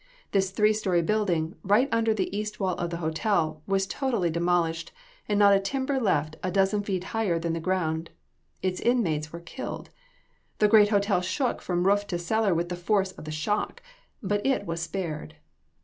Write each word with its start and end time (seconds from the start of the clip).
This 0.31 0.49
three 0.49 0.73
story 0.73 1.03
building, 1.03 1.57
right 1.61 1.87
under 1.91 2.11
the 2.11 2.35
east 2.35 2.59
wall 2.59 2.73
of 2.77 2.89
the 2.89 2.97
hotel, 3.05 3.61
was 3.67 3.85
totally 3.85 4.31
demolished 4.31 4.91
and 5.29 5.37
not 5.37 5.53
a 5.53 5.59
timber 5.59 5.99
left 5.99 6.37
a 6.41 6.49
dozen 6.49 6.81
feet 6.81 7.03
higher 7.13 7.37
than 7.37 7.53
the 7.53 7.59
ground. 7.59 8.09
Its 8.63 8.81
inmates 8.81 9.31
were 9.31 9.41
killed. 9.41 9.91
The 10.57 10.67
great 10.67 10.89
hotel 10.89 11.21
shook 11.21 11.61
from 11.61 11.85
roof 11.85 12.07
to 12.07 12.17
cellar 12.17 12.55
with 12.55 12.69
the 12.69 12.75
force 12.75 13.11
of 13.11 13.25
the 13.25 13.31
shock, 13.31 13.83
but 14.23 14.43
it 14.43 14.65
was 14.65 14.81
spared. 14.81 15.35